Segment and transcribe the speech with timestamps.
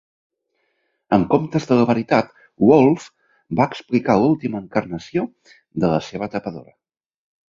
[1.17, 2.31] En comptes de la veritat,
[2.69, 3.11] Wolfe
[3.59, 5.27] va explicar l'última encarnació
[5.85, 6.75] de la seva tapadora.